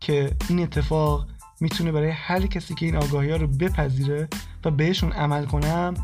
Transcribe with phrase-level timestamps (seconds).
[0.00, 1.26] که این اتفاق
[1.60, 4.28] می‌تونه برای هر کسی که این آگاهی ها رو بپذیره
[4.64, 5.94] و بهشون عمل کنم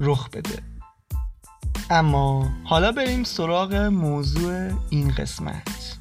[0.00, 0.62] رخ بده.
[1.90, 5.98] اما حالا بریم سراغ موضوع این قسمت.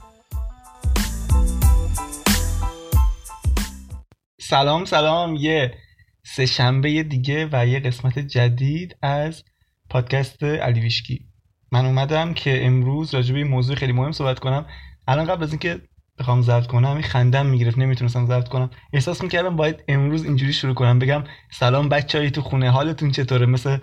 [4.42, 5.36] سلام سلام.
[5.36, 5.78] یه
[6.24, 9.44] سه شنبه دیگه و یه قسمت جدید از
[9.90, 11.26] پادکست علی ویشکی.
[11.72, 14.66] من اومدم که امروز راجع به موضوع خیلی مهم صحبت کنم.
[15.08, 15.82] الان قبل از اینکه
[16.20, 18.70] بخوام ضبط کنم این خندم می‌گرفت نمی‌تونستم ضبط کنم.
[18.94, 21.00] احساس می‌کردم باید امروز اینجوری شروع کنم.
[21.00, 23.78] بگم سلام بچه‌ای تو خونه حالتون چطوره؟ مثل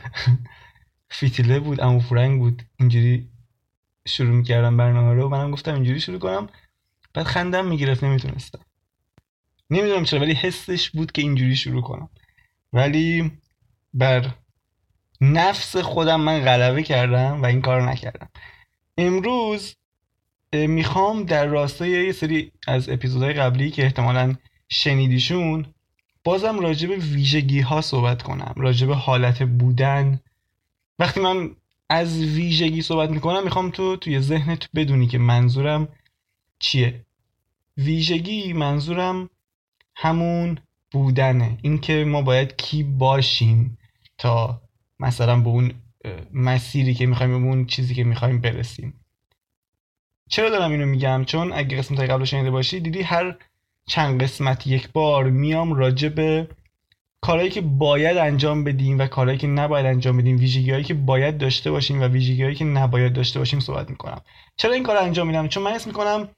[1.11, 2.63] فیتیله بود امو فرنگ بود.
[2.79, 3.29] اینجوری
[4.09, 5.29] شروع می‌کردم برنامه رو.
[5.29, 6.49] منم گفتم اینجوری شروع کنم.
[7.15, 8.61] بعد خندم می‌گرفت نمی‌تونستم.
[9.71, 12.11] نمی‌دونم چرا ولی حسش بود که اینجوری شروع کنم.
[12.73, 13.33] ولی
[13.95, 14.35] بر
[15.21, 18.29] نفس خودم من غلبه کردم و این کار نکردم.
[18.99, 19.77] امروز
[20.53, 24.35] می‌خوام در راستای یه سری از اپیزودهای قبلی که احتمالا
[24.69, 25.67] شنیدیشون
[26.25, 30.21] بازم راجع به ویژگی ها صحبت کنم راجع به حالت بودن.
[30.99, 31.51] وقتی من
[31.91, 35.89] از ویژگی صحبت می‌کنم می‌خوام تو توی ذهنت بدونی که منظورم
[36.59, 37.05] چیه.
[37.77, 39.31] ویژگی منظورم
[39.97, 40.59] همون
[40.93, 41.59] بودنه.
[41.63, 43.79] اینکه ما باید کی باشیم
[44.19, 44.63] تا
[45.01, 45.73] مثلا به اون
[46.33, 48.98] مسیری که می‌خوایم به اون چیزی که می‌خوایم برسیم.
[50.29, 53.37] چرا دارم اینو میگم؟ چون اگه قسمت قبل شنیده باشی دیدی هر
[53.89, 56.49] چند قسمت یک بار میام راجع به
[57.21, 61.39] کارهایی که باید انجام بدیم و کارهایی که نباید انجام بدیم ویژگی هایی که باید
[61.39, 64.21] داشته باشیم و ویژگی هایی که نباید داشته باشیم صحبت می‌کنم.
[64.57, 66.29] چرا این کار انجام میدم؟ چون من اسم می‌کنم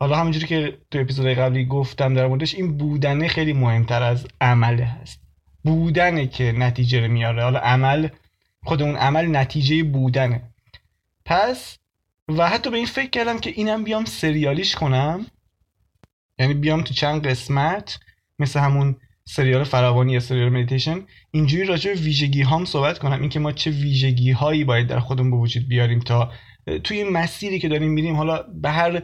[0.00, 4.84] حالا همونجوری که تو اپیزود قبلی گفتم در موردش این بودنه خیلی مهمتر از عمله
[4.84, 5.20] هست.
[5.64, 7.42] بودنه که نتیجه رو میاره.
[7.42, 8.08] حالا عمل
[8.64, 10.42] خود اون عمل نتیجه بودنه.
[11.24, 11.77] پس
[12.28, 15.26] و حتی به این فکر کردم که اینم بیام سریالیش کنم.
[16.38, 18.00] یعنی بیام تو چند قسمت
[18.38, 21.00] مثل همون سریال فراوانی یا سریال مدیتیشن
[21.30, 23.20] اینجوری راجع به ویژگی هام صحبت کنم.
[23.20, 26.32] اینکه ما چه ویژگی هایی باید در خودمون به وجود بیاریم تا
[26.84, 29.02] توی مسیری که داریم میریم حالا به هر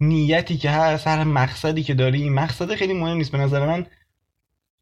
[0.00, 3.32] نیتی که هست هر مقصدی که داری مقصد خیلی مهم نیست.
[3.32, 3.86] به نظر من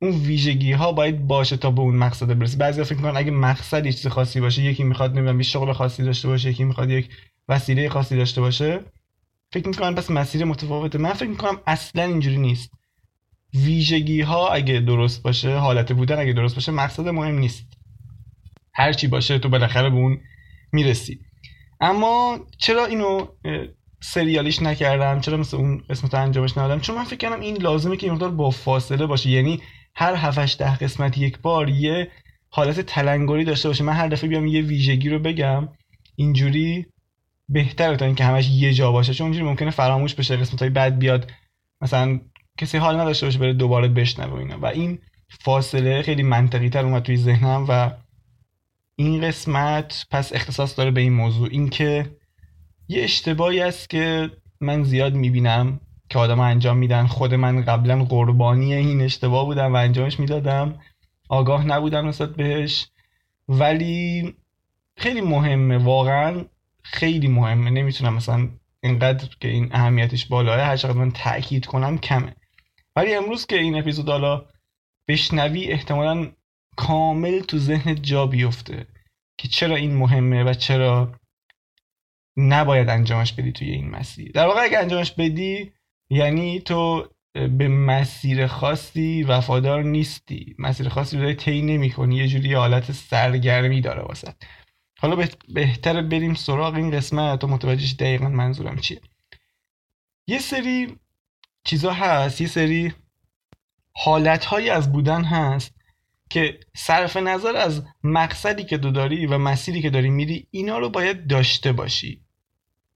[0.03, 3.93] اون ویژگی ها باید باشه تا به اون مقصد برسی بعضی فکر می‌کنن اگه مقصدی
[3.93, 7.09] چیز خاصی باشه یکی می‌خواد نمی‌دونم یه شغل خاصی داشته باشه یکی می‌خواد یک
[7.49, 8.81] وسیله خاصی داشته باشه
[9.53, 10.99] فکر می‌کنن پس مسیر متفاوته.
[10.99, 12.71] من فکر می‌کنم اصلا اینجوری نیست.
[13.55, 17.67] ویژگی ها اگه درست باشه حالت بودن اگه درست باشه مقصد مهم نیست.
[18.75, 20.21] هر چی باشه تو بالاخره به اون
[20.73, 21.21] می‌رسی.
[21.81, 23.27] اما چرا اینو
[24.03, 28.11] سریالیش نکردم؟ چرا مثل اون قسمت انجامش ندادم؟ چون من فکر کردم این لازمه که
[28.11, 29.31] مقدار با فاصله باشه.
[29.31, 29.63] یعنی
[29.95, 32.11] هر 7 ده قسمت یک بار یه
[32.49, 33.85] حالت تلنگری داشته باشه.
[33.85, 35.69] من هر دفعه بیام یه ویژگی رو بگم
[36.17, 36.87] اینجوری
[37.53, 39.15] بهتره تا اینکه همش یه جا باشه.
[39.15, 41.31] چون اونجوری ممکنه فراموش بشه قسمت های بعد بیاد
[41.81, 42.21] مثلا
[42.59, 44.59] کسی حال نداشته باشه بره دوباره بشنوه اینا.
[44.59, 44.99] و این
[45.41, 47.91] فاصله خیلی منطقی تر اومد توی ذهنم و
[48.97, 51.49] این قسمت پس اختصاص داره به این موضوع.
[51.51, 52.17] اینکه
[52.89, 54.31] یه اشتباهی است که
[54.61, 57.07] من زیاد می‌بینم که آدم انجام میدن.
[57.07, 60.79] خود من قبلا قربانی این اشتباه بودم و انجامش می‌دادم.
[61.29, 62.87] آگاه نبودم نسبت بهش.
[63.49, 64.35] ولی
[64.97, 65.79] خیلی مهمه.
[65.79, 66.45] واقعا
[66.83, 67.71] خیلی مهمه.
[67.71, 68.49] نمی‌تونم مثلا
[68.83, 72.37] اینقدر که این اهمیتش بالاه هر چقدر من تاکید کنم کمه.
[72.97, 74.47] ولی امروز که این اپیزود حالا
[75.09, 76.33] بشنوی احتمالا
[76.77, 78.87] کامل تو ذهنت جا بیفته
[79.39, 81.13] که چرا این مهمه و چرا
[82.37, 84.33] نباید انجامش بدی توی این مسیر.
[84.33, 85.73] در واقع اگه انجامش بدی
[86.11, 90.55] یعنی تو به مسیر خاصی وفادار نیستی.
[90.59, 92.17] مسیر خاصی رو طی نمی‌کنی.
[92.17, 94.35] یه جوری حالت سرگرمی داره واسه.
[95.03, 97.41] حالا بهتره بریم سراغ این قسمت.
[97.41, 99.01] تا متوجه دقیقا منظورم چیه.
[100.27, 100.97] یه سری
[101.65, 102.93] چیزا هست یه سری
[103.93, 105.75] حالتهایی از بودن هست
[106.31, 110.91] که صرف نظر از مقصدی که دو داری و مسیری که داری میری اینا رو
[110.91, 112.25] باید داشته باشی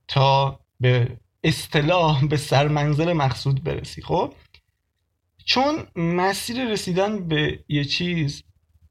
[0.09, 4.35] تا به اصطلاح به سرمنزل مقصود برسی خب؟
[5.45, 8.43] چون مسیر رسیدن به یه چیز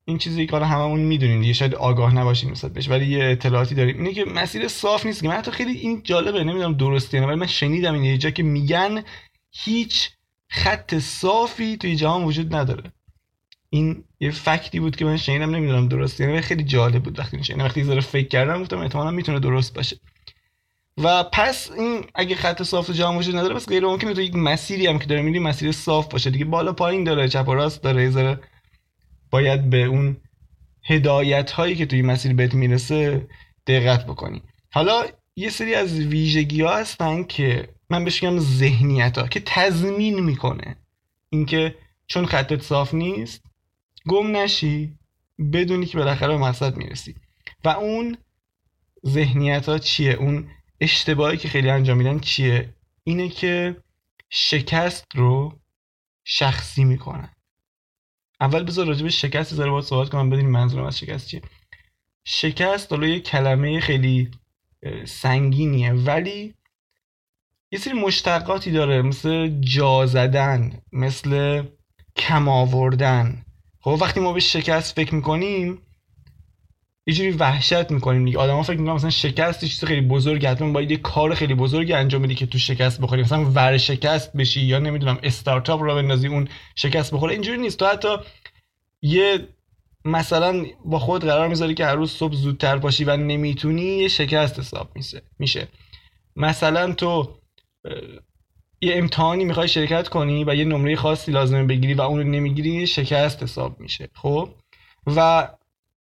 [0.08, 3.76] این چیزی که حالا هممون می‌دونیم دیگه شاید آگاه نباشیم نسبت بهش ولی یه اطلاعاتی
[3.76, 3.98] داریم.
[3.98, 7.36] اینه که مسیر صاف نیست که من حتی خیلی این جالبه نمی‌دونم درسته نه ولی
[7.36, 9.04] من شنیدم این یه که میگن
[9.52, 10.10] هیچ
[10.50, 12.92] خط صافی توی جهان وجود نداره.
[13.70, 17.66] این یه فکتی بود که من شنیدم نمی‌دونم درست یعنی خیلی جالب بود وقتی شنیدم.
[17.66, 19.98] وقتی ذره فکر کردم گفتم احتمالاً می‌تونه درست باشه.
[21.04, 24.88] و پس این اگه خط صاف جهان وجود نداره پس غیر ممکنه تو یک مسیری
[24.88, 26.46] هم که داره میری مسیر صاف باشه دیگه.
[26.46, 28.40] بالا پایین داره چپ و راست داره ذره
[29.36, 30.18] باید به اون
[30.84, 33.28] هدایت هایی که توی مسیر بهت می‌رسه
[33.68, 34.42] دقت بکنی.
[34.72, 35.06] حالا
[35.36, 40.76] یه سری از ویژگی ها هستن که من بهش میگم ذهنیت ها که تضمین می‌کنه.
[41.30, 41.76] اینکه
[42.08, 43.44] چون خطت صاف نیست
[44.08, 44.94] گم نشی
[45.54, 47.16] بدونی که بالاخره به مقصد می‌رسی.
[47.64, 48.18] و اون
[49.08, 50.48] ذهنیت ها چیه؟ اون
[50.82, 52.74] اشتباهی که خیلی انجام میدن چیه؟
[53.04, 53.76] اینه که
[54.30, 55.60] شکست رو
[56.24, 57.35] شخصی می‌کنن.
[58.42, 61.42] اول بذار راجع به شکست ذره باید صحبت کنم بدونیم منظورم از شکست چیه.
[62.26, 64.32] شکست حالا یه کلمه خیلی
[65.06, 66.54] سنگینیه ولی
[67.72, 71.64] یه سری مشتقاتی داره مثل جا زدن مثل
[72.16, 73.46] کم آوردن.
[73.80, 75.82] خب وقتی ما به شکست فکر می‌کنیم
[77.08, 78.38] یه جوری وحشت می‌کنیم دیگه.
[78.38, 82.22] آدما فکر می‌کنن مثلا شکست چیز خیلی بزرگه حتما باید یه کار خیلی بزرگی انجام
[82.22, 83.22] بدی که تو شکست بخوری.
[83.22, 87.80] مثلا ور شکست بشی یا نمی‌دونم استارتاپ رو بندازی اون شکست بخوره اینجوری نیست.
[87.80, 88.18] تو حتی
[89.02, 89.48] یه
[90.06, 94.60] مثلا با خود قرار می‌ذاری که هر روز صبح زودتر باشی و نمی‌تونی یه شکست
[94.60, 95.68] حساب میشه میشه.
[96.36, 97.36] مثلا تو
[98.82, 102.70] یه امتحانی می‌خوای شرکت کنی و یه نمره خاصی لازمه بگیری و اون رو نمی‌گیری
[102.70, 104.10] یه شکست حساب میشه.
[104.14, 104.50] خب؟
[105.08, 105.48] و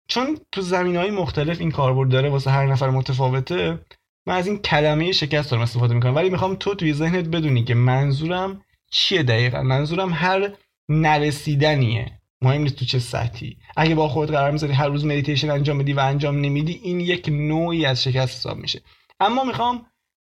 [0.08, 3.78] چون تو زمین های مختلف این کاربرد داره واسه هر نفر متفاوته
[4.26, 6.14] من از این کلمه شکست دارم استفاده می‌کنم.
[6.14, 10.50] ولی می‌خوام تو توی ذهنت بدونی که منظورم چیه دقیقا؟ منظورم هر
[10.88, 12.20] نرسیدنیه.
[12.42, 13.56] مهم نیست تو چه سطحی.
[13.76, 17.28] اگه با خود قرار می‌ذاری هر روز مدیتیشن انجام بدی و انجام نمیدی این یک
[17.28, 18.80] نوعی از شکست حساب میشه.
[19.20, 19.86] اما می‌خوام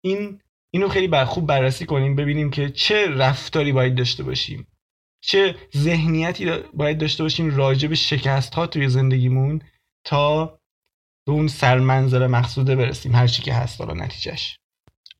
[0.04, 0.40] این
[0.70, 4.66] اینو خیلی بر خوب بررسی کنیم ببینیم که چه رفتاری باید داشته باشیم.
[5.26, 9.62] چه ذهنیتی باید داشته باشیم راجع به شکست ها توی زندگیمون
[10.04, 10.46] تا
[11.26, 14.58] به اون سرمنظر مقصوده برسیم هر چی که هست حالا نتیجهش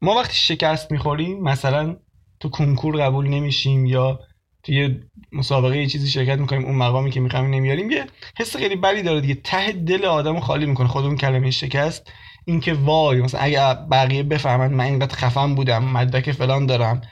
[0.03, 1.97] ما وقتی شکست می‌خوریم مثلا
[2.41, 4.21] تو کنکور قبول نمیشیم یا
[4.63, 5.01] توی
[5.33, 8.07] مسابقه یه چیزی شرکت می‌کنیم اون مقامی که می‌خوایم نمیاریم یه
[8.39, 9.35] حس خیلی بدی داره دیگه.
[9.35, 10.89] ته دل آدمو خالی می‌کنه.
[10.89, 12.13] خود اون کلمه شکست
[12.45, 17.03] اینکه وای مثلا اگه بقیه بفهمن من اینقدر خفن بودم مدرک فلان دارم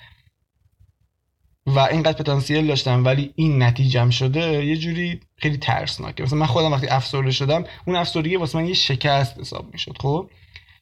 [1.67, 6.23] و اینقدر پتانسیل داشتم ولی این نتیجم شده یه جوری خیلی ترسناکه.
[6.23, 10.31] مثلا من خودم وقتی افسرده شدم اون افسردگی واسه من یه شکست حساب می‌شد خب؟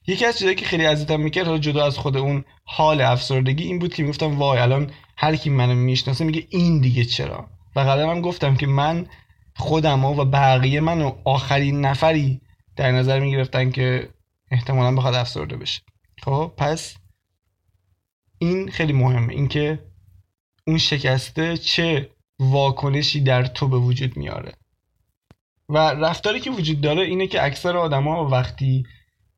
[0.07, 3.95] یکی از چیزایی که خیلی اذیتم می‌کرد جدا از خود اون حال افسردگی این بود
[3.95, 8.57] که می‌گفتم وای الان هر کی منو می‌شناسه میگه این دیگه چرا؟ و قبلا گفتم
[8.57, 9.07] که من
[9.57, 12.41] خودم و بقیه منو آخرین نفری
[12.77, 14.09] در نظر می‌گرفتن که
[14.51, 15.83] احتمالا بخواد افسرده بشه.
[16.23, 16.97] خب پس
[18.39, 19.33] این خیلی مهمه.
[19.33, 19.90] اینکه
[20.67, 22.11] اون شکسته چه
[22.41, 24.53] واکنشی در تو به وجود میاره.
[25.69, 28.85] و رفتاری که وجود داره اینه که اکثر آدما وقتی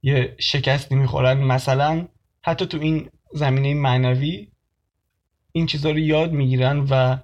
[0.02, 2.08] یه شکستی می‌خورن مثلا
[2.44, 4.48] حتی تو این زمینه معنوی
[5.52, 7.16] این چیزها رو یاد می‌گیرن و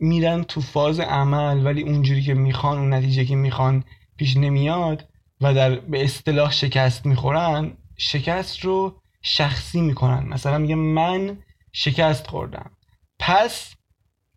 [0.00, 3.84] میرن تو فاز عمل ولی اونجوری که می‌خوان اون نتیجه که می‌خوان
[4.16, 5.08] پیش نمیاد
[5.40, 10.28] و در به اصطلاح شکست می‌خورن شکست رو شخصی می‌کنن.
[10.28, 11.38] مثلا میگه من
[11.72, 12.70] شکست خوردم.
[13.26, 13.74] پس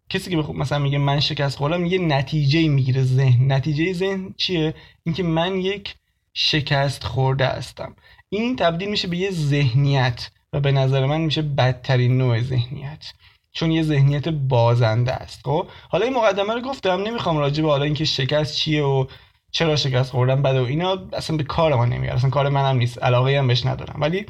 [0.09, 3.51] کسی که مثلا میگه من شکست خوردم یه نتیجه می‌گیره ذهن.
[3.51, 5.95] نتیجه ذهن چیه؟ اینکه من یک
[6.33, 7.95] شکست خورده هستم.
[8.29, 13.05] این تبدیل میشه به یه ذهنیت و به نظر من میشه بدترین نوع ذهنیت.
[13.51, 17.83] چون یه ذهنیت بازنده است خب؟ حالا این مقدمه رو گفتم نمی‌خوام راجع به حالا
[17.85, 19.05] اینکه شکست چیه و
[19.51, 22.15] چرا شکست خوردم بده و اینا اصلا به کار ما نمیاد.
[22.15, 23.03] اصلا کار منم نیست.
[23.03, 24.01] علاقه هم بهش ندارم.
[24.01, 24.25] ولی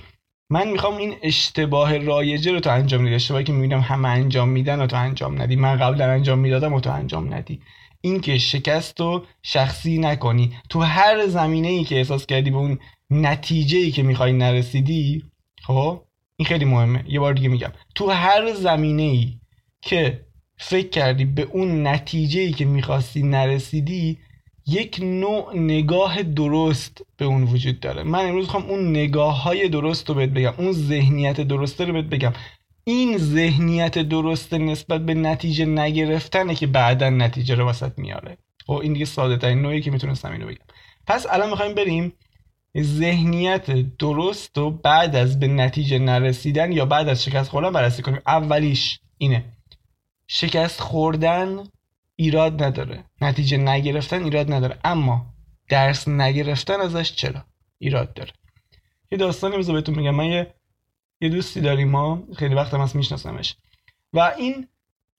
[0.49, 4.81] من می‌خوام این اشتباه رایجه رو تو انجام ندی اشتباهی که می‌بینم همه انجام میدن
[4.81, 5.55] و تو انجام ندی.
[5.55, 7.61] من قبلا انجام می‌دادم و تو انجام ندی.
[8.01, 10.53] اینکه شکست رو شخصی نکنی.
[10.69, 12.79] تو هر زمینه ای که احساس کردی به اون
[13.11, 15.23] نتیجه ای که می‌خوای نرسیدی
[15.63, 16.01] خب؟
[16.37, 17.05] این خیلی مهمه.
[17.07, 17.71] یه بار دیگه میگم.
[17.95, 19.33] تو هر زمینه ای
[19.81, 20.25] که
[20.57, 24.17] فکر کردی به اون نتیجه ای که می‌خواستی نرسیدی
[24.67, 28.03] یک نوع نگاه درست به اون وجود داره.
[28.03, 32.05] من امروز خواهم اون نگاه های درست رو بهت بگم اون ذهنیت درسته رو بهت
[32.05, 32.33] بگم.
[32.83, 38.31] این ذهنیت درست نسبت به نتیجه نگرفتنه که بعدا نتیجه رو وسط میاره.
[38.31, 40.65] و خب، این دیگه ساده ترین نوعی که می‌تونستم اینو بگم.
[41.07, 42.13] پس الان می‌خوایم بریم
[42.81, 48.21] ذهنیت درست و بعد از به نتیجه نرسیدن یا بعد از شکست خوردن بررسی کنیم.
[48.27, 49.45] اولیش اینه.
[50.27, 51.63] شکست خوردن
[52.19, 53.03] ایراد نداره.
[53.21, 54.79] نتیجه نگرفتن ایراد نداره.
[54.83, 55.25] اما
[55.69, 57.45] درس نگرفتن ازش چرا
[57.77, 58.31] ایراد داره؟
[59.11, 60.53] یه داستانی بذار بهتون میگم من یه
[61.21, 62.23] یه دوستی داریم ما.
[62.37, 63.55] خیلی وقت هم از میشناسمش.
[64.13, 64.67] و این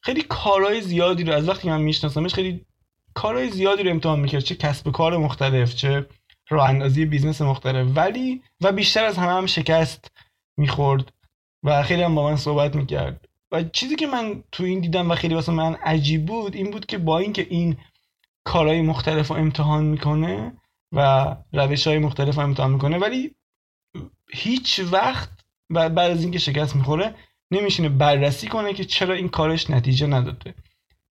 [0.00, 2.66] خیلی کارهای زیادی رو از وقتی من میشناسمش خیلی
[3.14, 4.42] کارهای زیادی رو امتحان می‌کرد.
[4.42, 6.06] چه کسب و کار مختلف چه
[6.50, 7.86] راه اندازی business مختلف.
[7.96, 10.10] ولی و بیشتر از همه هم شکست
[10.56, 11.12] می‌خورد.
[11.62, 13.27] و خیلی هم با من صحبت می‌کرد.
[13.52, 16.86] و چیزی که من تو این دیدم و خیلی واسه من عجیب بود این بود
[16.86, 17.76] که با اینکه این
[18.44, 20.52] کارهای مختلف رو امتحان می‌کنه
[20.92, 23.34] و روش های مختلف رو امتحان می‌کنه ولی
[24.32, 25.30] هیچ وقت
[25.70, 27.14] بعد از اینکه شکست می‌خوره
[27.50, 30.54] نمیشینه بررسی کنه که چرا این کارش نتیجه نداده.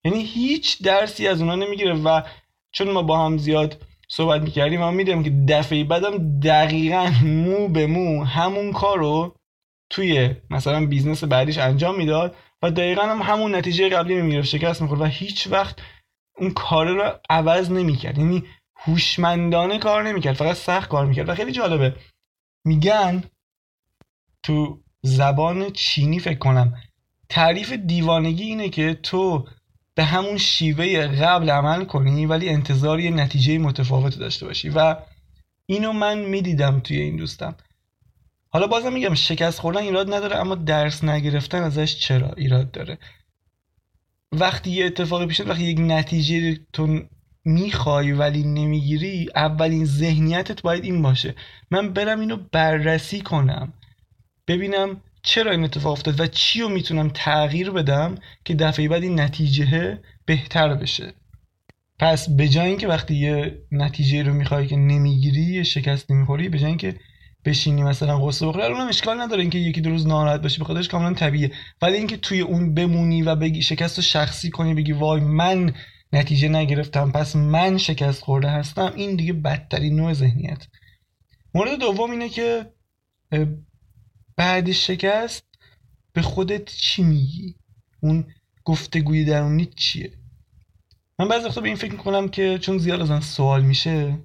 [0.04, 2.22] یعنی هیچ درسی از اونا نمی‌گیره و
[2.72, 7.86] چون ما با هم زیاد صحبت می‌کردیم من می‌دونم که دفعه بعدم دقیقا مو به
[7.86, 8.98] مو همون کار
[9.90, 15.00] توی مثلا business بعدیش انجام می‌داد و دقیقا هم همون نتیجه قبلی می‌گرفت شکست می‌خورد
[15.00, 15.76] و هیچ وقت
[16.36, 18.18] اون کار رو عوض نمی‌کرد.
[18.18, 18.44] یعنی
[18.76, 21.28] هوشمندانه کار نمی‌کرد فقط سخت کار می‌کرد.
[21.28, 21.96] و خیلی جالبه.
[22.64, 23.22] میگن
[24.42, 26.74] تو زبان چینی فکر کنم
[27.28, 29.48] تعریف دیوانگی اینه که تو
[29.94, 34.68] به همون شیوه قبل عمل کنی ولی انتظار یه نتیجه متفاوت داشته باشی.
[34.68, 34.96] و
[35.66, 37.56] اینو من می‌دیدم توی این دوستم.
[38.50, 42.98] حالا بازم میگم شکست خوردن ایراد نداره اما درس نگرفتن ازش چرا ایراد داره؟
[44.32, 47.00] وقتی یه اتفاقی پیش وقتی یک نتیجه تو
[47.44, 51.34] می‌خوای ولی نمی‌گیری اولین ذهنیتت باید این باشه.
[51.70, 53.72] من برم اینو بررسی کنم
[54.48, 58.14] ببینم چرا این اتفاق افتاد و چی رو می‌تونم تغییر بدم
[58.44, 61.14] که دفعه بعد این نتیجه بهتر بشه.
[61.98, 66.58] پس به جای اینکه وقتی یه نتیجه رو می‌خوای که نمی‌گیری یه شکست نمی‌خوری به
[66.58, 66.96] جای اینکه
[67.48, 68.66] بشینی مثلا قصه بخوری.
[68.66, 71.52] اونم اشکال نداره اینکه یکی دو روز ناراحت باشی خودش کاملا طبیعیه.
[71.82, 75.74] ولی اینکه توی اون بمونی و بگی شکست رو شخصی کنی بگی وای من
[76.12, 80.66] نتیجه نگرفتم پس من شکست خورده هستم این دیگه بدترین نوع ذهنیت.
[81.54, 82.72] مورد دوم اینه که
[84.36, 85.44] بعد شکست
[86.12, 87.54] به خودت چی میگی؟
[88.00, 88.26] اون
[88.64, 90.12] گفتگوی درونی چیه؟
[91.18, 94.18] من بعضی وقتا به این فکر می‌کنم که چون زیاد از سوال میشه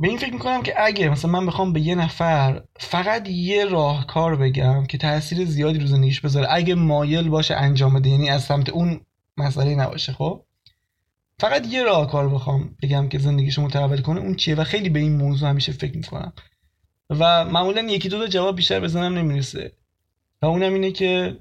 [0.00, 4.36] به این فکر می‌کنم که اگه مثلا من بخوام به یه نفر فقط یه راهکار
[4.36, 8.68] بگم که تاثیر زیادی رو زندگیش بذاره اگه مایل باشه انجام بده یعنی از سمت
[8.68, 9.00] اون
[9.36, 10.44] مسئله نباشه خب؟
[11.38, 15.16] فقط یه راهکار بخوام بگم که زندگیشو متحول کنه اون چیه؟ و خیلی به این
[15.16, 16.32] موضوع همیشه فکر می‌کنم.
[17.10, 19.72] و معمولا یکی دو تا جواب بیشتر به ذهنم نمی‌رسه.
[20.42, 21.36] و اونم اینه که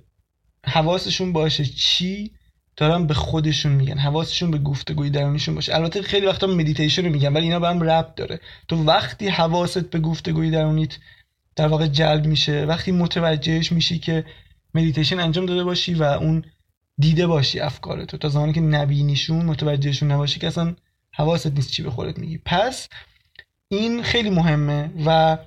[0.65, 2.31] حواسشون باشه چی؟
[2.77, 5.75] دارن به خودشون میگن حواسشون به گفتگوی درونیشون باشه.
[5.75, 8.39] البته خیلی وقتا مدیتیشن رو میگن ولی اینا به هم ربط داره.
[8.67, 10.97] تو وقتی حواست به گفتگوی درونیت
[11.55, 14.25] در واقع جلب میشه وقتی متوجهش میشی که
[14.73, 16.45] مدیتیشن انجام داده باشی و اون
[16.97, 20.75] دیده باشی افکارتو تا زمانی که نبینیشون متوجهشون نباشی که اصلا
[21.11, 22.37] حواست نیست چی به خودت میگی.
[22.45, 22.87] پس
[23.67, 25.37] این خیلی مهمه و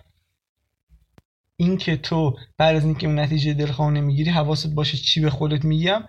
[1.56, 6.04] اینکه تو بعد از اینکه اون نتیجه دلخواه نمی‌گیری حواست باشه چی به خودت میگم.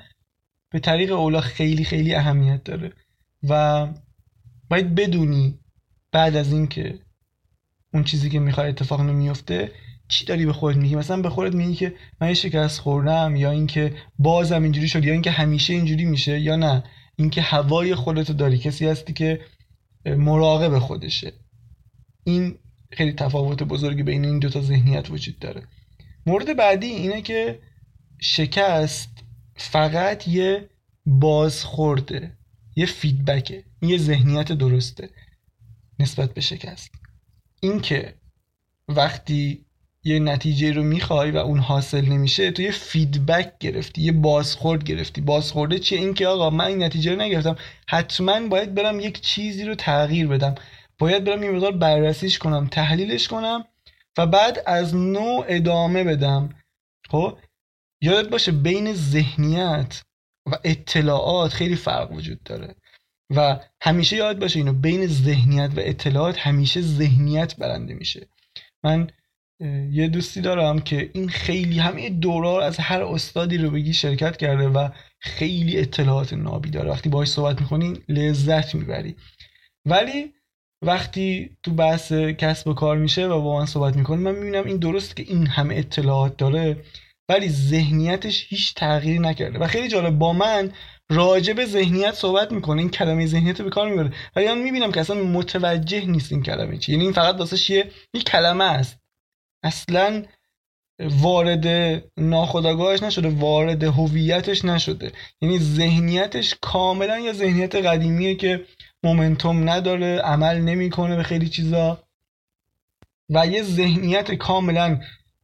[0.72, 2.94] به طریق اولا خیلی خیلی اهمیت داره.
[3.50, 3.88] و
[4.70, 5.60] باید بدونی
[6.12, 7.00] بعد از اینکه
[7.94, 9.72] اون چیزی که می‌خوای اتفاق نمیفته
[10.08, 13.52] چی داری به خودت میگی؟ مثلا به خودت میگی که من یه شکست خوردم یا
[13.52, 16.84] اینکه بازم اینجوری شد یا اینکه همیشه اینجوری میشه یا نه.
[17.16, 18.58] اینکه هوای خودتو داری.
[18.58, 19.42] کسی هستی که
[20.06, 21.34] مراقب خودشه.
[22.24, 22.56] این
[22.92, 25.64] خیلی تفاوت بزرگی بین این دوتا ذهنیت وجود داره.
[26.26, 27.60] مورد بعدی اینه که
[28.22, 29.21] شکست
[29.62, 30.70] فقط یه
[31.06, 32.38] بازخورده
[32.76, 35.10] یه فیدبکه این یه ذهنیت درسته
[36.00, 36.92] نسبت به شکست.
[37.62, 38.14] اینکه
[38.88, 39.66] وقتی
[40.04, 45.22] یه نتیجه رو می‌خوای و اون حاصل نمیشه تو یه فیدبک گرفتی یه بازخورد گرفتی.
[45.22, 47.56] بازخورده چیه؟ اینکه آقا من این نتیجه رو نگرفتم.
[47.90, 50.56] حتما باید برم یک چیزی رو تغییر بدم.
[50.98, 53.66] باید برم یه مقدار بررسیش کنم تحلیلش کنم
[54.18, 56.50] و بعد از نو ادامه بدم.
[57.10, 57.38] خب؟
[58.02, 60.02] یادت باشه بین ذهنیت
[60.52, 62.76] و اطلاعات خیلی فرق وجود داره.
[63.36, 68.28] و همیشه یاد باشه اینو بین ذهنیت و اطلاعات همیشه ذهنیت برنده میشه.
[68.84, 69.08] من
[69.92, 74.68] یه دوستی دارم که این خیلی همه دورار از هر استادی رو بگی شرکت کرده
[74.68, 74.90] و
[75.20, 76.90] خیلی اطلاعات نابی داره.
[76.90, 79.16] وقتی باهاش صحبت می‌کنی لذت می‌بری.
[79.86, 80.34] ولی
[80.86, 84.78] وقتی تو بحث کسب و کار میشه و با من صحبت می‌کنه من می‌بینم این
[84.78, 86.84] درست که این همه اطلاعات داره.
[87.32, 89.60] ولی ذهنیتش هیچ تغییری نکرده.
[89.60, 90.72] و خیلی جالب با من
[91.10, 92.82] راجع به ذهنیت صحبت می‌کنه.
[92.82, 94.14] این کلمه ذهنیت رو به کار می‌بره.
[94.36, 96.92] ولی من می‌بینم که اصلا متوجه نیست این کلمه چی.
[96.92, 97.74] یعنی این فقط واسه
[98.14, 99.00] یه کلمه است.
[99.64, 100.24] اصلا
[101.00, 101.68] وارد
[102.18, 105.12] ناخداگاهش نشده وارد هویتش نشده.
[105.42, 108.66] یعنی ذهنیتش کاملا یا ذهنیت قدیمیه که
[109.04, 112.04] مومنتوم نداره عمل نمی‌کنه به خیلی چیزا.
[113.30, 115.00] و یه ذهنیت کاملا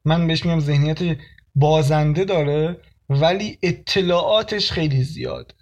[0.06, 1.18] من بهش میگم ذهنیت
[1.60, 2.78] بازنده داره
[3.10, 5.56] ولی اطلاعاتش خیلی زیاد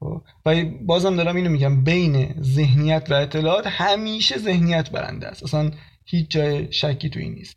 [0.00, 5.42] خب؟ و بازم دارم اینو میگم بین ذهنیت و اطلاعات همیشه ذهنیت برنده است.
[5.42, 5.70] اصلا
[6.04, 7.56] هیچ جای شکی تو این نیست.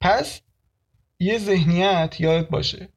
[0.00, 0.40] پس
[1.18, 2.88] یه ذهنیت یاد باشه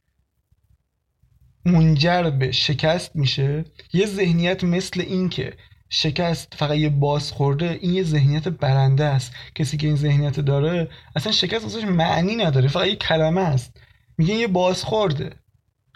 [1.65, 3.65] منجر به شکست میشه.
[3.93, 5.53] یه ذهنیت مثل این که
[5.89, 9.33] شکست فقط یه بازخورده این یه ذهنیت برنده است.
[9.55, 12.67] کسی که این ذهنیت داره اصلا شکست واسش معنی نداره.
[12.67, 13.79] فقط یه کلمه است.
[14.17, 15.31] میگه یه بازخورده.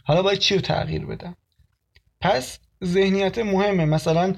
[0.03, 1.35] حالا باید چی رو تغییر بدم؟
[2.21, 3.85] پس ذهنیت مهمه.
[3.85, 4.35] مثلا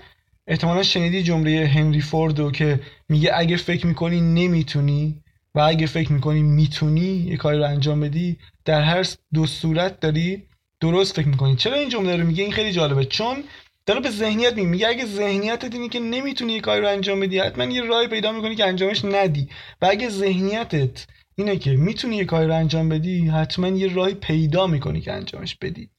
[0.47, 5.21] احتمالا شنیدی جمله هنری فوردو که میگه اگه فکر می‌کنی نمی‌تونی
[5.55, 10.43] و اگه فکر می‌کنی می‌تونی یه کاری رو انجام بدی در هر دو صورت داری
[10.79, 11.55] درست فکر می‌کنی.
[11.55, 13.05] چرا این جمله رو میگه؟ این خیلی جالبه.
[13.05, 13.43] چون
[13.85, 14.67] داره به ذهنیت میگه.
[14.67, 18.31] میگه اگه ذهنیتت اینه که نمی‌تونی یه کاری رو انجام بدی حتما یه راهی پیدا
[18.31, 19.49] می‌کنی که انجامش ندی.
[19.81, 21.07] و اگه ذهنیتت
[21.41, 25.55] اینه که می‌تونی یه کاری رو انجام بدی حتما یه راهی پیدا می‌کنی که انجامش
[25.55, 25.89] بدی.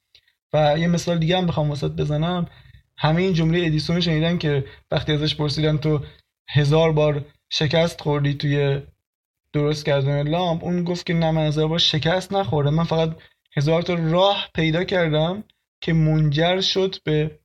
[0.53, 2.47] و یه مثال دیگه هم بخوام واسط بزنم.
[2.97, 6.01] همه این جمله ادیسون شنیدن که وقتی ازش پرسیدن تو
[6.49, 8.83] هزار بار شکست خوردی توی
[9.53, 13.17] درست کردن لامپ اون گفت که نه من هزار بار شکست نخورده من فقط
[13.57, 15.45] هزار تا راه پیدا کردم
[15.81, 17.39] که منجر شد به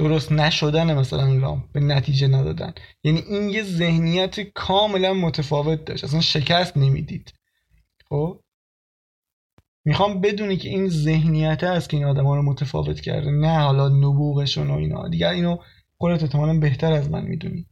[0.00, 2.72] درست نشدن مثلا لامپ به نتیجه ندادن.
[3.04, 6.04] یعنی این یه ذهنیت کاملا متفاوت داشت.
[6.04, 7.32] اصلا شکست نمی‌دید.
[8.08, 8.40] خب؟
[9.84, 13.30] می‌خوام بدونی که این ذهنیت است که این آدم ها رو متفاوت کرده.
[13.30, 15.08] نه حالا نبوغشون و اینا.
[15.08, 15.56] دیگر اینو
[15.98, 17.66] خودت احتمالا بهتر از من می‌دونی.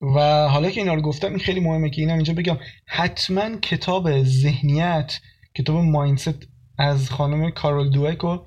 [0.00, 2.58] و حالا که اینا رو گفتم این خیلی مهمه که اینم اینجا بگم.
[2.86, 5.20] حتما کتاب ذهنیت
[5.54, 6.46] کتاب ماینست
[6.78, 8.46] از خانم کارول دوک رو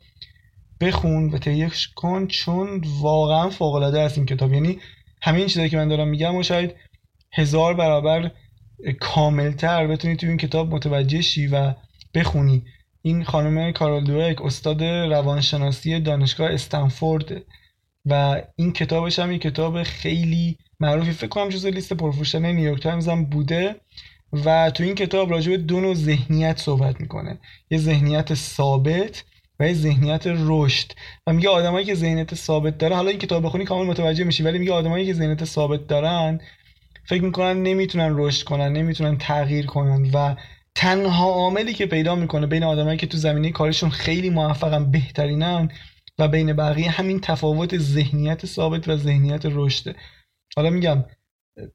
[0.81, 4.53] بخون و تهیه کن چون واقعا فوق العاده است این کتاب.
[4.53, 4.79] یعنی
[5.21, 6.75] همین چیزایی که من دارم میگم و شاید
[7.33, 8.31] هزار برابر
[8.99, 11.73] کاملتر بتونی تو این کتاب متوجه شی و
[12.13, 12.63] بخونی.
[13.01, 17.43] این خانم کارول دوئک استاد روانشناسی دانشگاه استنفورد
[18.05, 21.11] و این کتابش هم یه کتاب خیلی معروفی.
[21.11, 23.75] فکر کنم جزو لیست پرفروش‌ترین نیویورک تایمز هم بوده
[24.45, 27.39] و تو این کتاب راجع به دو نوع ذهنیت صحبت می‌کنه.
[27.69, 29.23] یه ذهنیت ثابت
[29.59, 30.91] و یه ذهنیت رشد.
[31.27, 34.59] و میگه آدمایی که ذهنیت ثابت دارن حالا این کتاب بخونی کامل متوجه میشی ولی
[34.59, 36.39] میگه آدمایی که ذهنیت ثابت دارن
[37.05, 40.11] فکر می‌کنن نمی‌تونن رشد کنن نمی‌تونن تغییر کنن.
[40.13, 40.35] و
[40.75, 45.69] تنها عاملی که پیدا می‌کنه بین آدمایی که تو زمینه کارشون خیلی موفقن بهترینن
[46.19, 49.95] و بین بقیه همین تفاوت ذهنیت ثابت و ذهنیت رشده.
[50.55, 51.05] حالا میگم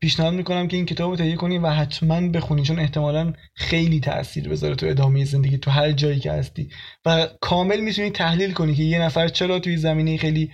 [0.01, 4.49] پیشنهاد می‌کنم که این کتاب رو تهیه کنی و حتما بخونی چون احتمالا خیلی تاثیر
[4.49, 6.69] بذاره تو ادامه زندگی تو هر جایی که هستی.
[7.05, 10.53] و کامل می‌تونی تحلیل کنی که یه نفر چرا توی زمینه خیلی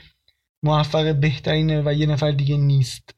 [0.62, 3.14] موفق بهترینه و یه نفر دیگه نیست.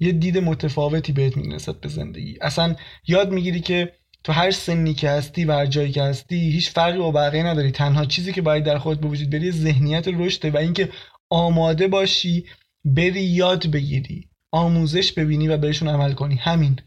[0.00, 2.38] یه دید متفاوتی بهت می‌رسد به زندگی.
[2.40, 3.92] اصلا یاد می‌گیری که
[4.24, 7.70] تو هر سنی که هستی و هر جایی که هستی هیچ فرقی با بقیه نداری.
[7.70, 10.88] تنها چیزی که باید در خودت به وجود بری ذهنیت رشده و اینکه
[11.30, 12.44] آماده باشی
[12.84, 14.28] بری یاد بگیری.
[14.50, 16.34] آموزش ببینی و بهشون عمل کنی.
[16.36, 16.80] همین.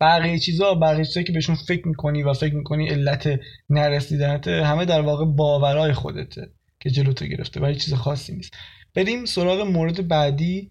[0.00, 5.00] بقیه چیزا بقیه چیزایی که بهشون فکر می‌کنی و فکر می‌کنی علت نرسیدنت همه در
[5.00, 6.50] واقع باورای خودته
[6.80, 8.54] که جلوتو گرفته و چیز خاصی نیست.
[8.94, 10.70] بریم سراغ مورد بعدی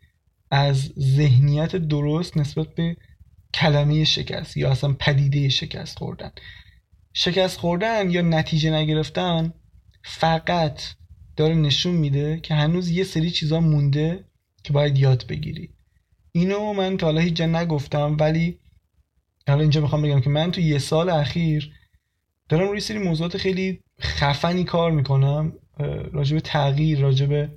[0.51, 2.97] از ذهنیت درست نسبت به
[3.53, 6.31] کلمه شکست یا اصلا پدیده شکست خوردن.
[7.13, 9.53] شکست خوردن یا نتیجه نگرفتن
[10.03, 10.81] فقط
[11.35, 14.25] داره نشون میده که هنوز یه سری چیزا مونده
[14.63, 15.72] که باید یاد بگیری.
[16.35, 18.59] اینو من تا حالا هیچ جا نگفتم ولی
[19.47, 21.71] حالا اینجا می‌خوام بگم که من تو یه سال اخیر
[22.49, 25.53] دارم روی سری موضوعات خیلی خفنی کار می‌کنم
[26.13, 27.49] راجب تغییر راجب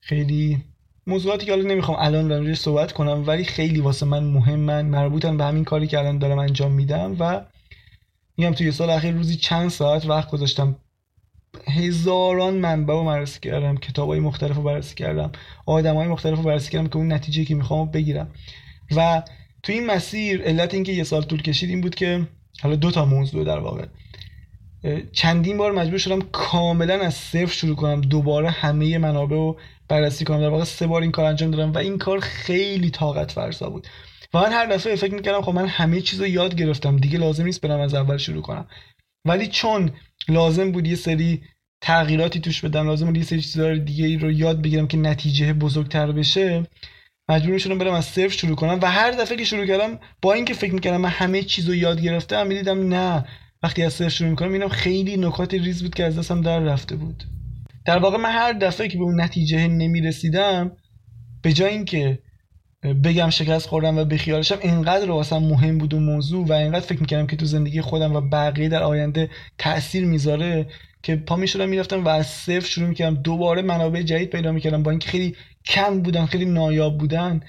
[0.00, 0.64] خیلی
[1.06, 5.44] موضوعاتی که حالا نمی‌خوام الان در صحبت کنم ولی خیلی واسه من مهمن مربوطن به
[5.44, 7.44] همین کاری که الان دارم انجام میدم و
[8.36, 10.76] میگم توی سال اخیر روزی چند ساعت وقت گذاشتم
[11.68, 15.32] هزاران منبع رو بررسی کردم کتاب های مختلف رو بررسی کردم
[15.66, 18.30] آدم های مختلف رو بررسی کردم که اون نتیجه که می‌خوام بگیرم.
[18.96, 19.22] و
[19.62, 22.26] تو این مسیر علت اینکه یه سال طول کشید این بود که
[22.62, 23.86] حالا دو تا موضوع در واقع.
[25.12, 29.58] چندین بار مجبور شدم کاملا از صفر شروع کنم دوباره همه منابع رو
[29.88, 30.40] بررسی کنم.
[30.40, 33.86] در واقع سه بار این کار انجام دادم و این کار خیلی طاقت فرسا بود.
[34.34, 37.44] و من هر دفعه فکر می‌کردم خب من همه چیز رو یاد گرفتم دیگه لازم
[37.44, 38.66] نیست برم از اول شروع کنم.
[39.24, 39.90] ولی چون
[40.28, 41.42] لازم بود یه سری
[41.80, 46.12] تغییراتی توش بدم لازم بود یه سری چیزهای دیگه رو یاد بگیرم که نتیجه بزرگتر
[46.12, 46.66] بشه.
[47.28, 50.54] مجبور شدم برم از صفر شروع کنم و هر دفعه که شروع کردم با اینکه
[50.54, 53.24] فکر می‌کردم من همه چیز رو یاد گرفتم می‌دیدم نه.
[53.62, 56.96] وقتی از صفر شروع می‌کنم می‌بینم خیلی نکات ریز بود که از دستم در رفته
[56.96, 57.24] بود.
[57.86, 60.76] در واقع من هر دفعه که به اون نتیجه نمی‌رسیدم
[61.42, 62.18] به جای اینکه
[62.82, 67.26] بگم شکست خوردم و بخیالشم اینقدر واسم مهم بود و موضوع و اینقدر فکر می‌کردم
[67.26, 70.66] که تو زندگی خودم و بقیه در آینده تاثیر می‌ذاره
[71.02, 73.22] که پا می‌شدم می‌رفتم و از صفر شروع می‌کردم.
[73.22, 74.82] دوباره منابع جدید پیدا می‌کردم.
[74.82, 77.40] با اینکه خیلی کم بودن خیلی نایاب بودن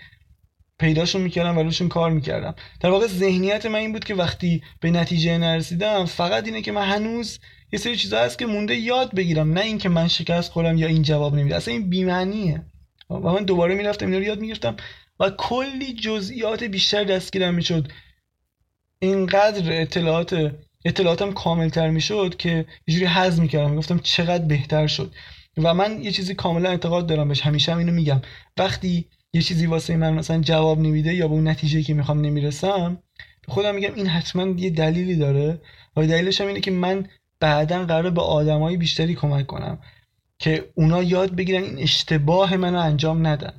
[0.80, 2.56] پیداشون می‌کردم و روشون کار می‌کردم.
[2.80, 6.86] در واقع ذهنیت من این بود که وقتی به نتیجه نرسیدم فقط اینه که من
[6.86, 7.40] هنوز
[7.72, 9.54] یه سری چیزا هست که مونده یاد بگیرم.
[9.54, 12.64] نه اینکه من شکست خورم یا این جواب نمیده اصلا این بی‌معنیه.
[13.10, 14.76] و من دوباره می‌رفتم اینا رو یاد می‌گرفتم.
[15.22, 17.92] و کلی جزئیات بیشتر دستگیرم می‌شد.
[19.00, 20.56] اینقدر اطلاعات
[20.86, 23.70] اطلاعاتم کاملتر می‌شد که یه جوری حذف می‌کردم.
[23.70, 25.14] می‌گفتم چقدر بهتر شد.
[25.58, 27.42] و من یه چیزی کاملا اعتقاد دارم بهش.
[27.42, 28.22] همیشه هم اینو میگم.
[28.58, 33.04] وقتی یه چیزی واسه من مثلا جواب نمیده یا به اون نتیجه که می‌خوام نمی‌رسم
[33.48, 35.62] خودم میگم این حتما یه دلیلی داره
[35.96, 37.08] و دلیلش هم اینه که من
[37.40, 39.80] بعدا قراره به آدمای بیشتری کمک کنم
[40.40, 43.54] که اونا یاد بگیرن این اشتباه منو انجام ندن.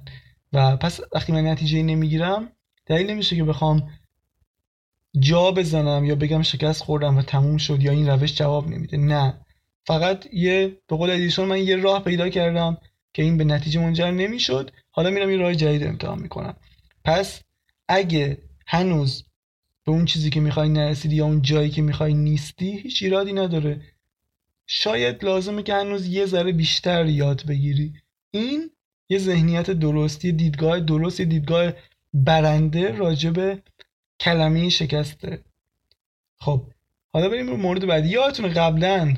[0.52, 2.52] و پس وقتی من نتیجه نمی‌گیرم
[2.86, 3.90] دلیل نمیشه که بخوام
[5.20, 8.96] جا بزنم یا بگم شکست خوردم و تموم شد یا این روش جواب نمیده.
[8.96, 9.40] نه.
[9.86, 12.78] فقط یه به قول ادیسون من یه راه پیدا کردم
[13.14, 14.70] که این به نتیجه منجر نمی‌شد.
[14.90, 16.56] حالا میرم یه راه جدید امتحان می‌کنم.
[17.04, 17.42] پس
[17.88, 19.24] اگه هنوز
[19.84, 23.80] به اون چیزی که می‌خوای نرسیدی یا اون جایی که می‌خوای نیستی هیچ ایرادی نداره.
[24.66, 27.92] شاید لازمه که هنوز یه ذره بیشتر یاد بگیری.
[28.30, 28.70] این
[29.12, 31.72] یه ذهنیت درستی دیدگاه درست دیدگاه
[32.14, 33.62] برنده راجب
[34.20, 35.44] کلمه شکسته.
[36.40, 36.66] خب
[37.14, 38.08] حالا بریم رو مورد بعدی.
[38.08, 39.14] یادتونه قبلا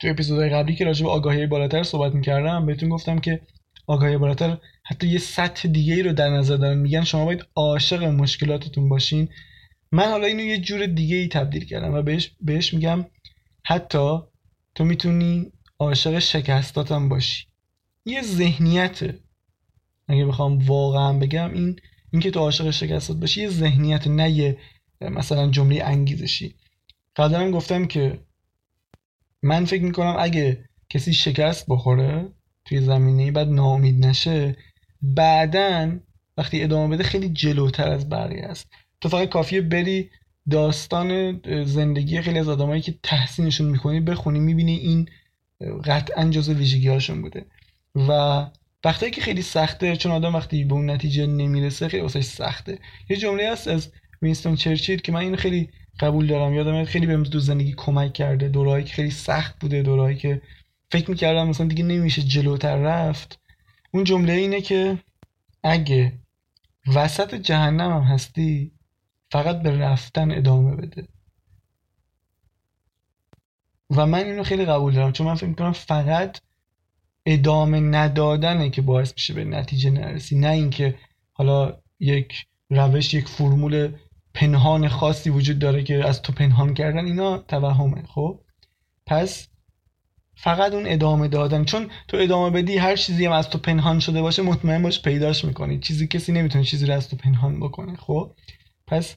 [0.00, 3.40] تو اپیزودهای قبلی که راجب آگاهی بالاتر صحبت می‌کردم بهتون گفتم که
[3.86, 8.04] آگاهی بالاتر حتی یه سطح دیگه ای رو در نظر دارن میگن شما باید عاشق
[8.04, 9.28] مشکلاتتون باشین.
[9.92, 13.06] من حالا اینو یه جور دیگه ای تبدیل کردم و بهش, بهش میگم
[13.66, 14.18] حتی
[14.74, 17.51] تو می‌تونی عاشق شکستاتم باشی.
[18.04, 19.18] یه ذهنیته.
[20.08, 21.80] اگه بخوام واقعا بگم این
[22.12, 24.58] اینکه تو عاشق شکستات باشی یه ذهنیت نه یه
[25.00, 26.54] مثلا جمله انگیزشی.
[27.16, 28.20] قبلا گفتم که
[29.42, 32.28] من فکر می‌کنم اگه کسی شکست بخوره
[32.64, 34.56] توی زمینه بعد ناامید نشه
[35.02, 35.98] بعدا
[36.36, 38.66] وقتی ادامه بده خیلی جلوتر از بقیه است.
[39.00, 40.10] تو فقط کافیه بری
[40.50, 45.08] داستان زندگی خیلی از آدمایی که تحسینشون می‌کنی بخونی می‌بینی این
[45.84, 47.46] قطعا جز ویژگی هاشون بوده.
[47.94, 48.10] و
[48.84, 52.78] وقتی که خیلی سخته چون آدم وقتی به اون نتیجه نمی‌رسه خیلی واسش سخته.
[53.08, 56.54] یه جمله هست از وینستون چرچیل که من اینو خیلی قبول دارم.
[56.54, 58.48] یادم خیلی بهم دو زندگی کمک کرده.
[58.48, 60.42] دورایی که خیلی سخت بوده دورایی که
[60.90, 63.40] فکر می‌کردم مثلا دیگه نمیشه جلوتر رفت.
[63.90, 64.98] اون جمله اینه که
[65.62, 66.12] اگه
[66.94, 68.72] وسط جهنم هم هستی
[69.30, 71.08] فقط به رفتن ادامه بده.
[73.90, 75.12] و من اینو خیلی قبول دارم.
[75.12, 76.40] چون من فکر می‌کنم فقط
[77.26, 80.38] ادامه ندادنه که باعث میشه به نتیجه نرسی.
[80.38, 80.94] نه اینکه
[81.32, 83.92] حالا یک روش یک فرمول
[84.34, 88.40] پنهان خاصی وجود داره که از تو پنهان کردن اینا توهمه خب؟
[89.06, 89.48] پس
[90.36, 91.64] فقط اون ادامه دادن.
[91.64, 95.44] چون تو ادامه بدی هر چیزی هم از تو پنهان شده باشه مطمئن باش پیداش
[95.44, 95.78] می‌کنی.
[95.78, 98.32] چیزی کسی نمی‌تونه چیزی رو از تو پنهان بکنه خب؟
[98.86, 99.16] پس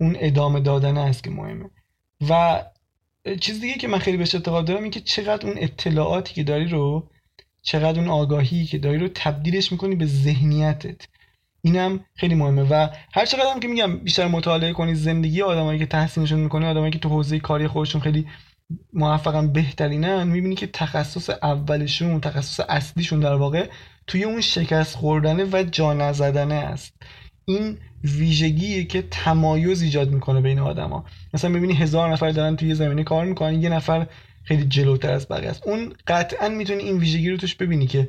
[0.00, 1.70] اون ادامه دادن است که مهمه.
[2.28, 2.62] و
[3.40, 6.68] چیز دیگه که من خیلی بهش اعتقاد دارم این که چقدر اون اطلاعاتی که داری
[6.68, 7.10] رو
[7.62, 11.08] چقدر اون آگاهی که داری رو تبدیلش می‌کنی به ذهنیتت.
[11.62, 15.86] اینم خیلی مهمه و هر چقدر هم که میگم بیشتر مطالعه کنی زندگی آدمایی که
[15.86, 18.26] تحسینشون می‌کنی آدمایی که تو حوزه کاری خودشون خیلی
[18.92, 23.68] موفقا بهترینن می‌بینی که تخصص اولشون تخصص اصلیشون در واقع
[24.06, 26.94] توی اون شکست خوردنه و جا نزدنه است.
[27.44, 31.04] این ویژگیه که تمایز ایجاد می‌کنه بین آدما.
[31.34, 34.06] مثلا می‌بینی هزار نفر دارن توی زمینه کار می‌کنن یه نفر
[34.44, 35.68] خیلی جلوتر از بقیه است.
[35.68, 38.08] اون قطعا می‌تونی این ویژگی رو توش ببینی که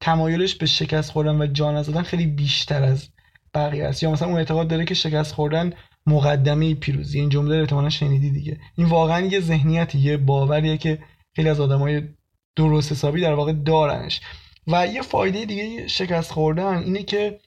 [0.00, 3.08] تمایلش به شکست خوردن و جان نزدن خیلی بیشتر از
[3.54, 4.02] بقیه است.
[4.02, 5.72] یا مثلا اون اعتقاد داره که شکست خوردن
[6.06, 7.20] مقدمه پیروزی.
[7.20, 8.58] این جمله رو احتمالاً شنیدی دیگه.
[8.76, 10.98] این واقعا یه ذهنیتی یه باوریه که
[11.36, 12.02] خیلی از آدمای
[12.56, 14.20] درست حسابی در واقع دارنش.
[14.66, 17.38] و یه فایده دیگه شکست خوردن اینه که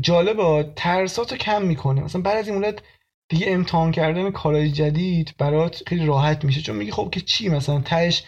[0.00, 2.02] جالب ترساتو کم می‌کنه.
[2.02, 2.82] مثلا بعد از این مولد
[3.28, 6.60] دیگه امتحان کردن کارهای جدید برات خیلی راحت میشه.
[6.60, 8.22] چون میگی خب که چی؟ مثلا تهش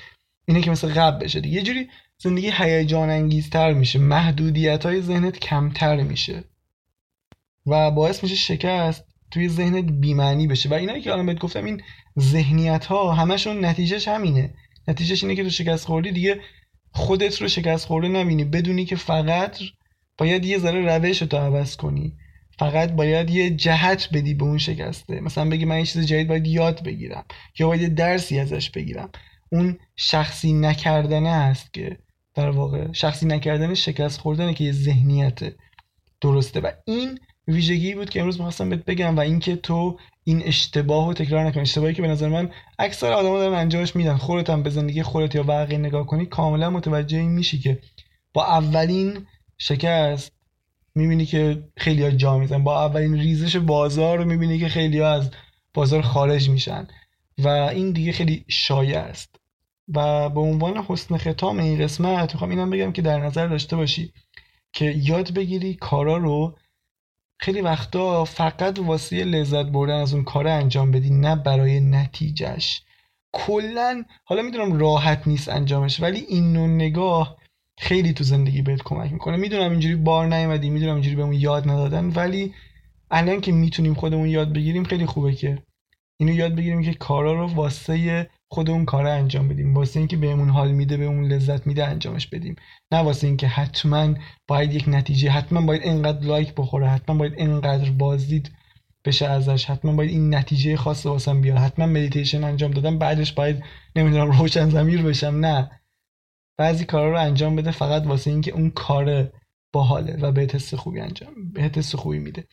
[0.48, 1.56] اینه که مثل قبل بشه دیگه.
[1.56, 3.98] یه جوری زندگی هیجان انگیزتر میشه.
[3.98, 6.44] محدودیت های ذهنت کمتر میشه.
[7.66, 10.68] و باعث میشه شکست توی ذهنت بیمعنی بشه.
[10.68, 11.82] و اینایی که الان بهت گفتم این
[12.18, 14.54] ذهنیت ها همشون نتیجهش همینه.
[14.88, 16.40] نتیجهش اینه که تو شکست خوردی دیگه
[16.92, 18.44] خودت رو شکست خورده نبینی.
[18.44, 19.58] بدونی که فقط
[20.18, 22.12] باید یه ذره روش رو عوض کنی.
[22.58, 25.20] فقط باید یه جهت بدی به اون شکسته.
[25.20, 27.24] مثلا بگی من یه چیز جدید باید یاد بگیرم.
[27.58, 29.10] یا باید درسی ازش بگیرم.
[29.52, 31.98] اون شخصی نکردنه است که
[32.34, 35.54] در واقع شخصی نکردن شکست خوردنه که یه ذهنیته
[36.20, 36.60] درسته.
[36.60, 41.14] و این ویژگی بود که امروز می‌خواستم بهت بگم و اینکه تو این اشتباه رو
[41.14, 44.16] تکرار نکن اشتباهی که به نظر من اکثر آدما دارن انجامش میدن.
[44.16, 47.78] خودت هم به زندگی خودت یا بقیه نگاه کنی کاملا متوجه این میشی که
[48.32, 49.26] با اولین
[49.58, 50.32] شکست.
[50.94, 55.12] می‌بینی که خیلی ها جا میزن با اولین ریزش بازار رو می‌بینی که خیلی ها
[55.12, 55.30] از
[55.74, 56.88] بازار خارج میشن.
[57.38, 59.36] و این دیگه خیلی شایع است.
[59.94, 64.12] و به عنوان حسن ختام این قسمت می‌خوام اینم بگم که در نظر داشته باشی
[64.72, 66.56] که یاد بگیری کارا رو
[67.38, 72.82] خیلی وقتا فقط واسه لذت بردن از اون کار انجام بدی نه برای نتیجهش
[73.32, 77.36] کلا حالا می‌دونم راحت نیست انجامش ولی این نوع نگاه
[77.78, 79.36] خیلی تو زندگی بهت کمک می‌کنه.
[79.36, 82.54] می‌دونم اینجوری بار نیومدی می‌دونم اینجوری بهمون یاد ندادن ولی
[83.10, 85.58] الان که می‌تونیم خودمون یاد بگیریم خیلی خوبه که
[86.20, 89.74] اینو یاد بگیریم که کارا رو واسه خود اون کار انجام بدیم.
[89.74, 92.56] واسه اینکه بهمون حال میده بهمون لذت میده انجامش بدیم.
[92.92, 94.14] نه واسه اینکه حتما
[94.48, 98.50] باید یک نتیجه حتما باید اینقدر لایک بخوره حتما باید اینقدر بازدید
[99.04, 103.62] بشه ازش حتما باید این نتیجه خاص واسم بیاد حتما مدیتیشن انجام دادم بعدش باید
[103.96, 105.36] نمی‌دونم روشن ضمیر بشم.
[105.36, 105.70] نه.
[106.58, 109.32] بعضی کارا رو انجام بده فقط واسه اینکه اون کار
[109.72, 112.46] باحاله و به حس خوبی انجام به حس خوبی میده.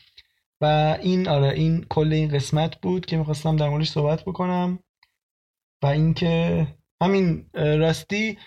[0.62, 4.80] و این آره این کل این قسمت بود که می‌خواستم در موردش صحبت بکنم
[5.84, 6.68] و اینکه
[7.02, 8.38] همین راستی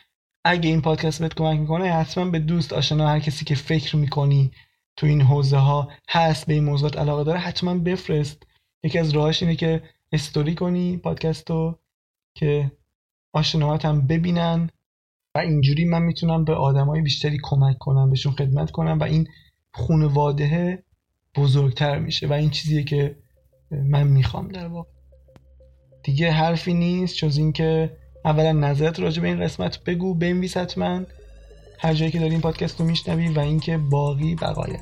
[0.45, 4.51] اگه این پادکست بهت کمک می‌کنه حتما به دوست آشنا هر کسی که فکر می‌کنی
[4.97, 8.42] تو این حوزه ها هست به این موضوعات علاقه داره حتما بفرست.
[8.83, 11.47] یکی از راهاش اینه که استوری کنی پادکست
[12.35, 12.73] که
[13.33, 14.71] آشناهات هم ببینن.
[15.37, 19.27] و اینجوری من می‌تونم به آدمای بیشتری کمک کنم بهشون خدمت کنم و این
[19.72, 20.83] خونواده
[21.37, 23.16] بزرگتر میشه و این چیزیه که
[23.70, 24.88] من می‌خوام در واقع.
[26.03, 31.01] دیگه حرفی نیست جز اینکه اولا نظرت راجع به این قسمت بگو بنویس حتما.
[31.79, 34.81] هر جایی که داری این پادکست رو میشنوی و اینکه باقی بقایت.